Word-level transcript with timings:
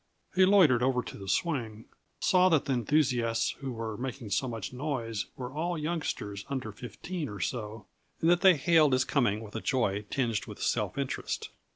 He 0.33 0.45
loitered 0.47 0.81
over 0.81 1.03
to 1.03 1.15
the 1.19 1.27
swing, 1.29 1.85
saw 2.21 2.49
that 2.49 2.65
the 2.65 2.73
enthusiasts 2.73 3.51
who 3.59 3.71
were 3.71 3.97
making 3.97 4.31
so 4.31 4.47
much 4.47 4.73
noise 4.73 5.27
were 5.35 5.53
all 5.53 5.77
youngsters 5.77 6.43
under 6.49 6.71
fifteen 6.71 7.29
or 7.29 7.39
so 7.39 7.85
and 8.19 8.27
that 8.27 8.41
they 8.41 8.55
hailed 8.55 8.93
his 8.93 9.05
coming 9.05 9.41
with 9.43 9.55
a 9.55 9.61
joy 9.61 10.03
tinged 10.09 10.47
with 10.47 10.59
self 10.59 10.97
interest. 10.97 11.49